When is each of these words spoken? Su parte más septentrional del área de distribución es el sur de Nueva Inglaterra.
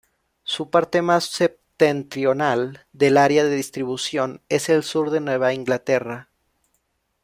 Su 0.41 0.71
parte 0.71 1.03
más 1.03 1.25
septentrional 1.25 2.87
del 2.91 3.17
área 3.17 3.43
de 3.43 3.55
distribución 3.55 4.41
es 4.49 4.67
el 4.69 4.81
sur 4.81 5.11
de 5.11 5.19
Nueva 5.21 5.53
Inglaterra. 5.53 6.27